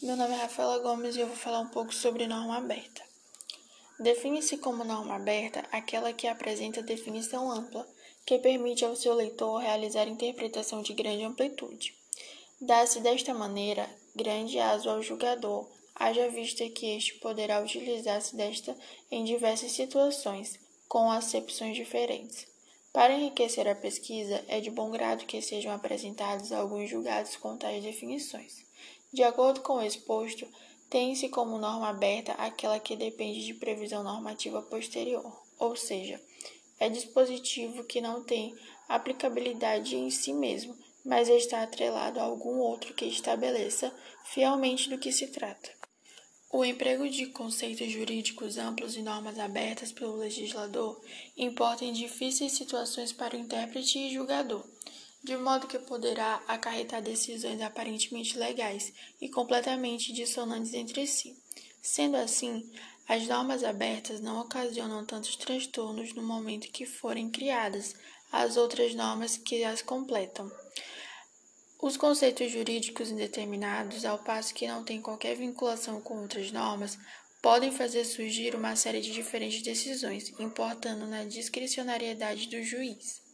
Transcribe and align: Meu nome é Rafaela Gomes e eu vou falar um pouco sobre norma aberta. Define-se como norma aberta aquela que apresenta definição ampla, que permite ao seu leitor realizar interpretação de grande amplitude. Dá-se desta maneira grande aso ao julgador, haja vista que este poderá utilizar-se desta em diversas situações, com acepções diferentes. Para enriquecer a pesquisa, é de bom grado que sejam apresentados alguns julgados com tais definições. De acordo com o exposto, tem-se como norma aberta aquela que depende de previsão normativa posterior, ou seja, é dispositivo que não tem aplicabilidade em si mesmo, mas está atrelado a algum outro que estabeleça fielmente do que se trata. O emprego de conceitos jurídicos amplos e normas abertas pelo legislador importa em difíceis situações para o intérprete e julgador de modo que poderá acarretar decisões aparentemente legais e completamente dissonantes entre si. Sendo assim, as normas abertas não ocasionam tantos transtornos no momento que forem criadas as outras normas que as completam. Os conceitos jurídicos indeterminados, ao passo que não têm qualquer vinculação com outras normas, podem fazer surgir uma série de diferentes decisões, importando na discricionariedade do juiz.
Meu 0.00 0.16
nome 0.16 0.32
é 0.32 0.36
Rafaela 0.36 0.78
Gomes 0.78 1.16
e 1.16 1.20
eu 1.20 1.26
vou 1.26 1.34
falar 1.34 1.58
um 1.58 1.70
pouco 1.70 1.92
sobre 1.92 2.24
norma 2.28 2.56
aberta. 2.56 3.02
Define-se 3.98 4.56
como 4.58 4.84
norma 4.84 5.16
aberta 5.16 5.64
aquela 5.72 6.12
que 6.12 6.28
apresenta 6.28 6.80
definição 6.80 7.50
ampla, 7.50 7.84
que 8.24 8.38
permite 8.38 8.84
ao 8.84 8.94
seu 8.94 9.12
leitor 9.12 9.58
realizar 9.58 10.06
interpretação 10.06 10.82
de 10.82 10.92
grande 10.92 11.24
amplitude. 11.24 11.96
Dá-se 12.60 13.00
desta 13.00 13.34
maneira 13.34 13.90
grande 14.14 14.60
aso 14.60 14.88
ao 14.88 15.02
julgador, 15.02 15.68
haja 15.96 16.28
vista 16.28 16.68
que 16.68 16.86
este 16.96 17.14
poderá 17.14 17.60
utilizar-se 17.60 18.36
desta 18.36 18.76
em 19.10 19.24
diversas 19.24 19.72
situações, 19.72 20.60
com 20.86 21.10
acepções 21.10 21.74
diferentes. 21.74 22.46
Para 22.98 23.14
enriquecer 23.14 23.68
a 23.68 23.76
pesquisa, 23.76 24.44
é 24.48 24.58
de 24.58 24.72
bom 24.72 24.90
grado 24.90 25.24
que 25.24 25.40
sejam 25.40 25.72
apresentados 25.72 26.50
alguns 26.50 26.90
julgados 26.90 27.36
com 27.36 27.56
tais 27.56 27.80
definições. 27.80 28.66
De 29.12 29.22
acordo 29.22 29.60
com 29.60 29.74
o 29.74 29.82
exposto, 29.82 30.48
tem-se 30.90 31.28
como 31.28 31.58
norma 31.58 31.90
aberta 31.90 32.32
aquela 32.32 32.80
que 32.80 32.96
depende 32.96 33.46
de 33.46 33.54
previsão 33.54 34.02
normativa 34.02 34.60
posterior, 34.62 35.32
ou 35.60 35.76
seja, 35.76 36.20
é 36.80 36.88
dispositivo 36.88 37.84
que 37.84 38.00
não 38.00 38.24
tem 38.24 38.52
aplicabilidade 38.88 39.94
em 39.94 40.10
si 40.10 40.32
mesmo, 40.32 40.76
mas 41.04 41.28
está 41.28 41.62
atrelado 41.62 42.18
a 42.18 42.24
algum 42.24 42.58
outro 42.58 42.94
que 42.94 43.04
estabeleça 43.04 43.94
fielmente 44.24 44.90
do 44.90 44.98
que 44.98 45.12
se 45.12 45.28
trata. 45.28 45.77
O 46.50 46.64
emprego 46.64 47.08
de 47.08 47.26
conceitos 47.26 47.90
jurídicos 47.90 48.56
amplos 48.56 48.96
e 48.96 49.02
normas 49.02 49.38
abertas 49.38 49.92
pelo 49.92 50.16
legislador 50.16 51.00
importa 51.36 51.84
em 51.84 51.92
difíceis 51.92 52.52
situações 52.52 53.12
para 53.12 53.36
o 53.36 53.38
intérprete 53.38 53.98
e 53.98 54.14
julgador 54.14 54.64
de 55.22 55.36
modo 55.36 55.66
que 55.66 55.78
poderá 55.78 56.42
acarretar 56.46 57.02
decisões 57.02 57.60
aparentemente 57.60 58.38
legais 58.38 58.92
e 59.20 59.28
completamente 59.28 60.12
dissonantes 60.12 60.72
entre 60.74 61.06
si. 61.06 61.36
Sendo 61.82 62.16
assim, 62.16 62.70
as 63.06 63.26
normas 63.26 63.64
abertas 63.64 64.20
não 64.20 64.40
ocasionam 64.40 65.04
tantos 65.04 65.36
transtornos 65.36 66.14
no 66.14 66.22
momento 66.22 66.70
que 66.70 66.86
forem 66.86 67.30
criadas 67.30 67.94
as 68.30 68.56
outras 68.56 68.94
normas 68.94 69.36
que 69.36 69.64
as 69.64 69.82
completam. 69.82 70.50
Os 71.80 71.96
conceitos 71.96 72.50
jurídicos 72.50 73.08
indeterminados, 73.08 74.04
ao 74.04 74.18
passo 74.18 74.52
que 74.52 74.66
não 74.66 74.82
têm 74.82 75.00
qualquer 75.00 75.36
vinculação 75.36 76.00
com 76.00 76.20
outras 76.20 76.50
normas, 76.50 76.98
podem 77.40 77.70
fazer 77.70 78.04
surgir 78.04 78.56
uma 78.56 78.74
série 78.74 79.00
de 79.00 79.12
diferentes 79.12 79.62
decisões, 79.62 80.28
importando 80.40 81.06
na 81.06 81.24
discricionariedade 81.24 82.48
do 82.48 82.60
juiz. 82.64 83.27